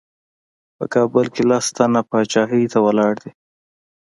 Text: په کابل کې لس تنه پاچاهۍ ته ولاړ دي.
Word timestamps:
په 0.77 0.85
کابل 0.93 1.25
کې 1.33 1.43
لس 1.49 1.65
تنه 1.75 2.01
پاچاهۍ 2.09 2.63
ته 2.71 2.77
ولاړ 2.85 3.13
دي. 3.23 3.31